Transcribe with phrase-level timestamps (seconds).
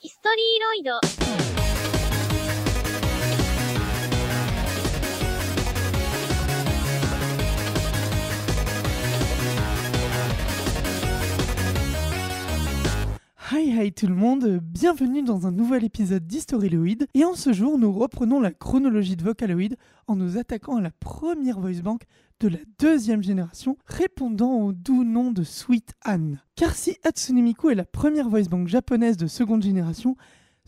[0.00, 1.47] ヒストリーロイド。
[13.58, 17.08] Hi hi tout le monde, bienvenue dans un nouvel épisode d'Historyloid.
[17.14, 19.74] Et en ce jour, nous reprenons la chronologie de Vocaloid
[20.06, 22.02] en nous attaquant à la première voice bank
[22.38, 26.40] de la deuxième génération, répondant au doux nom de Sweet Anne.
[26.54, 30.14] Car si Hatsune Miku est la première voice bank japonaise de seconde génération,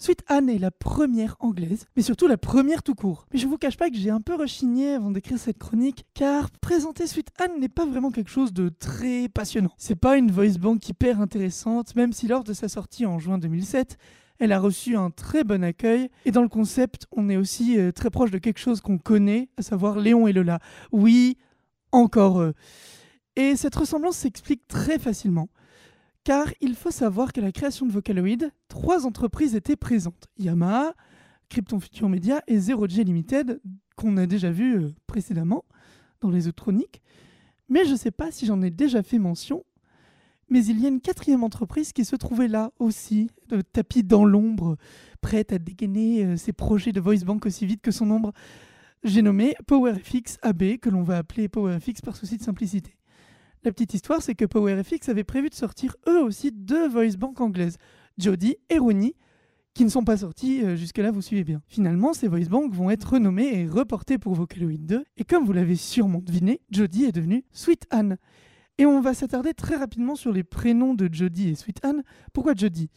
[0.01, 3.27] Sweet Anne est la première anglaise, mais surtout la première tout court.
[3.34, 6.51] Mais je vous cache pas que j'ai un peu rechigné avant d'écrire cette chronique, car
[6.62, 9.73] présenter Sweet Anne n'est pas vraiment quelque chose de très passionnant.
[9.77, 13.37] C'est pas une voice bank hyper intéressante, même si lors de sa sortie en juin
[13.37, 13.98] 2007,
[14.38, 17.93] elle a reçu un très bon accueil, et dans le concept, on est aussi euh,
[17.93, 20.60] très proche de quelque chose qu'on connaît, à savoir Léon et Lola.
[20.93, 21.37] Oui,
[21.93, 22.55] encore eux.
[23.37, 25.51] Et cette ressemblance s'explique très facilement.
[26.24, 30.29] Car il faut savoir qu'à la création de Vocaloid, trois entreprises étaient présentes.
[30.38, 30.95] Yamaha,
[31.48, 33.60] Krypton Future Media et Zero J Limited,
[33.96, 35.65] qu'on a déjà vu euh, précédemment
[36.21, 37.01] dans les autres chroniques.
[37.68, 39.65] Mais je ne sais pas si j'en ai déjà fait mention.
[40.51, 44.24] Mais il y a une quatrième entreprise qui se trouvait là aussi, de tapis dans
[44.24, 44.76] l'ombre,
[45.21, 48.32] prête à dégainer euh, ses projets de voice bank aussi vite que son ombre.
[49.04, 52.99] J'ai nommé PowerFX AB, que l'on va appeler PowerFX par souci de simplicité.
[53.63, 57.43] La petite histoire, c'est que PowerFX avait prévu de sortir eux aussi deux voice bank
[57.43, 57.77] anglaises,
[58.16, 59.15] Jody et Rooney,
[59.75, 61.61] qui ne sont pas sortis euh, jusque-là, vous suivez bien.
[61.69, 65.53] Finalement, ces voice banks vont être renommés et reportés pour Vocaloid 2, et comme vous
[65.53, 68.16] l'avez sûrement deviné, Jody est devenue Sweet Anne.
[68.78, 72.03] Et on va s'attarder très rapidement sur les prénoms de Jody et Sweet Anne.
[72.33, 72.88] Pourquoi Jody?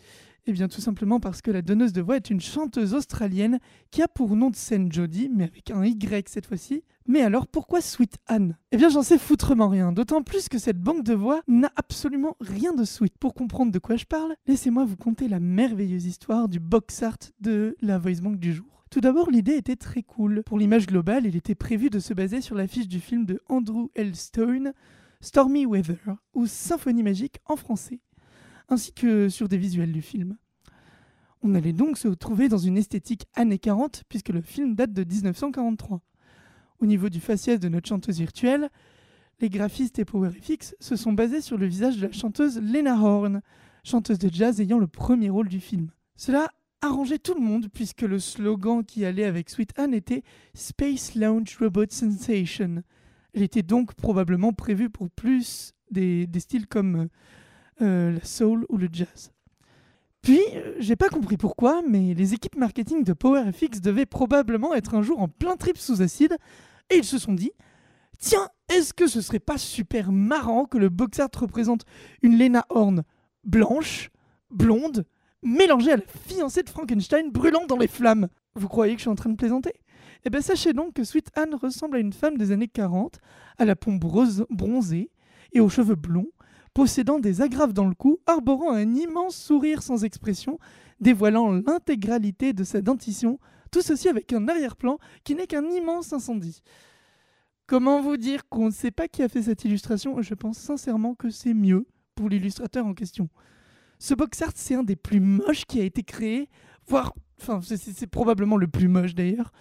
[0.45, 3.59] Eh bien tout simplement parce que la donneuse de voix est une chanteuse australienne
[3.91, 6.83] qui a pour nom de scène Jody, mais avec un Y cette fois-ci.
[7.07, 8.57] Mais alors pourquoi Sweet Anne?
[8.71, 12.35] Eh bien j'en sais foutrement rien, d'autant plus que cette banque de voix n'a absolument
[12.41, 13.17] rien de sweet.
[13.17, 17.17] Pour comprendre de quoi je parle, laissez-moi vous conter la merveilleuse histoire du box art
[17.39, 18.83] de la voice bank du jour.
[18.89, 20.43] Tout d'abord, l'idée était très cool.
[20.45, 23.89] Pour l'image globale, il était prévu de se baser sur l'affiche du film de Andrew
[23.95, 24.15] L.
[24.15, 24.73] Stone,
[25.19, 28.01] Stormy Weather, ou Symphonie magique en français,
[28.69, 30.37] ainsi que sur des visuels du film.
[31.45, 35.03] On allait donc se retrouver dans une esthétique années 40, puisque le film date de
[35.03, 36.01] 1943.
[36.79, 38.69] Au niveau du faciès de notre chanteuse virtuelle,
[39.41, 43.41] les graphistes et PowerFX se sont basés sur le visage de la chanteuse Lena Horne,
[43.83, 45.91] chanteuse de jazz ayant le premier rôle du film.
[46.15, 46.49] Cela
[46.79, 50.23] arrangeait tout le monde puisque le slogan qui allait avec Sweet Anne était
[50.53, 52.83] Space Launch Robot Sensation.
[53.33, 57.09] Elle était donc probablement prévue pour plus des, styles comme
[57.81, 59.32] euh, la soul ou le jazz.
[60.23, 64.95] Puis, euh, j'ai pas compris pourquoi, mais les équipes marketing de PowerFX devaient probablement être
[64.95, 66.37] un jour en plein trip sous acide,
[66.89, 67.51] et ils se sont dit
[68.19, 71.81] Tiens, est-ce que ce serait pas super marrant que le box art représente
[72.21, 73.03] une Lena Horne
[73.43, 74.11] blanche,
[74.49, 75.05] blonde,
[75.41, 78.29] mélangée à la fiancée de Frankenstein brûlant dans les flammes?
[78.55, 79.73] Vous croyez que je suis en train de plaisanter?
[80.23, 83.19] Eh bien, sachez donc que Sweet Anne ressemble à une femme des années 40,
[83.57, 85.11] à la pompe bronzée
[85.51, 86.31] et aux cheveux blonds,
[86.73, 90.59] possédant des agrafes dans le cou, arborant un immense sourire sans expression,
[90.99, 93.39] dévoilant l'intégralité de sa dentition,
[93.71, 96.61] tout ceci avec un arrière-plan qui n'est qu'un immense incendie.
[97.65, 100.21] Comment vous dire qu'on ne sait pas qui a fait cette illustration?
[100.21, 103.29] Je pense sincèrement que c'est mieux pour l'illustrateur en question.
[103.99, 106.49] Ce box art, c'est un des plus moches qui a été créé,
[106.87, 109.53] voire, enfin, c'est- probablement le plus moche d'ailleurs.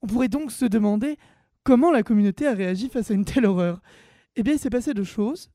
[0.00, 1.16] On pourrait donc se demander
[1.64, 3.80] comment la communauté a réagi face à une telle horreur.
[4.36, 5.50] Eh bien, il s'est passé deux choses.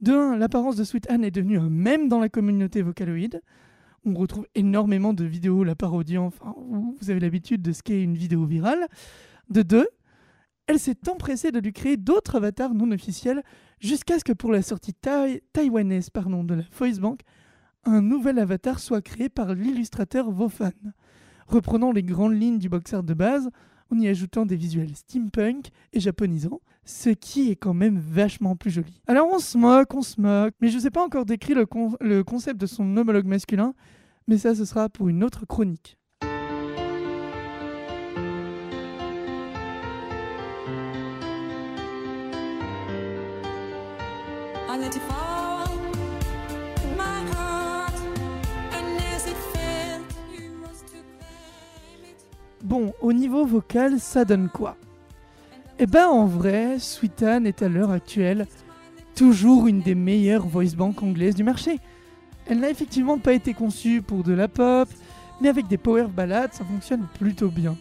[0.00, 3.40] De un, l'apparence de Sweet Anne est devenue un mème dans la communauté Vocaloid.
[4.04, 8.14] On retrouve énormément de vidéos la parodiant, enfin, vous avez l'habitude de ce qu'est une
[8.14, 8.86] vidéo virale.
[9.50, 9.88] De deux,
[10.68, 13.42] elle s'est empressée de lui créer d'autres avatars non officiels
[13.80, 17.22] jusqu'à ce que pour la sortie taï- taïwanaise pardon, de la Voice Bank,
[17.84, 20.70] un nouvel avatar soit créé par l'illustrateur Vofan,
[21.48, 23.50] reprenant les grandes lignes du box art de base
[23.90, 28.70] en y ajoutant des visuels steampunk et japonisants, ce qui est quand même vachement plus
[28.70, 29.02] joli.
[29.06, 31.66] Alors on se moque, on se moque, mais je ne sais pas encore décrit le,
[31.66, 33.74] con- le concept de son homologue masculin,
[34.26, 35.98] mais ça ce sera pour une autre chronique.
[52.64, 54.76] Bon, au niveau vocal, ça donne quoi?
[55.80, 58.46] Eh ben en vrai, Sweet Anne est à l'heure actuelle
[59.14, 61.78] toujours une des meilleures voice banks anglaises du marché.
[62.46, 64.88] Elle n'a effectivement pas été conçue pour de la pop,
[65.40, 67.76] mais avec des power ballades, ça fonctionne plutôt bien.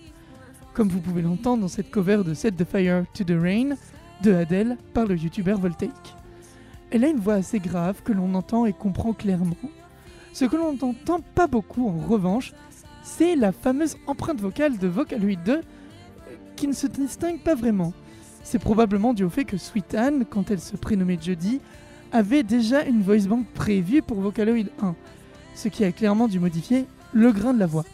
[0.75, 3.75] Comme vous pouvez l'entendre dans cette cover de Set the Fire to the Rain
[4.21, 5.91] de Adele par le youtubeur Voltaic.
[6.91, 9.55] Elle a une voix assez grave que l'on entend et comprend clairement.
[10.33, 12.53] Ce que l'on n'entend pas beaucoup en revanche,
[13.01, 15.61] c'est la fameuse empreinte vocale de Vocaloid 2 euh,
[16.57, 17.93] qui ne se distingue pas vraiment.
[18.43, 21.61] C'est probablement dû au fait que Sweet Anne, quand elle se prénommait Jodie,
[22.11, 24.95] avait déjà une voice bank prévue pour Vocaloid 1,
[25.53, 27.85] ce qui a clairement dû modifier le grain de la voix.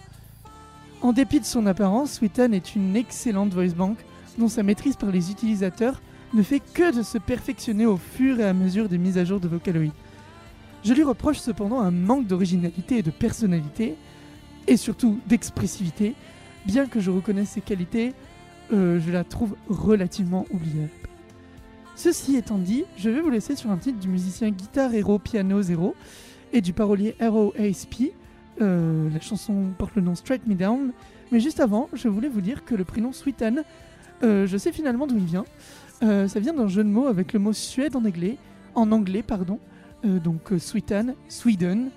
[1.01, 3.98] En dépit de son apparence, Sweet Anne est une excellente voice bank
[4.38, 6.01] dont sa maîtrise par les utilisateurs
[6.33, 9.39] ne fait que de se perfectionner au fur et à mesure des mises à jour
[9.39, 9.92] de Vocaloid.
[10.86, 13.95] Je lui reproche cependant un manque d'originalité et de personnalité,
[14.68, 16.15] et surtout d'expressivité,
[16.65, 18.13] bien que je reconnaisse ses qualités,
[18.71, 20.89] euh, je la trouve relativement oubliable.
[21.95, 25.62] Ceci étant dit, je vais vous laisser sur un titre du musicien Guitar Hero Piano
[25.62, 25.95] Zero
[26.51, 28.12] et du parolier Hero ASP.
[28.62, 30.92] Euh, la chanson porte le nom Strike Me Down,
[31.31, 33.63] mais juste avant, je voulais vous dire que le prénom Sweet Anne,
[34.24, 35.45] euh, je sais finalement d'où il vient.
[36.01, 38.38] Euh, ça vient d'un jeu de mots avec le mot Suède en anglais,
[38.75, 39.60] en anglais pardon.
[40.04, 41.89] Donc Sweet Anne, Sweden.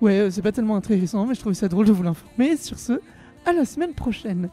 [0.00, 2.56] Ouais, c'est pas tellement intéressant, mais je trouvais ça drôle de vous l'informer.
[2.56, 3.00] Sur ce,
[3.46, 4.48] à la semaine prochaine.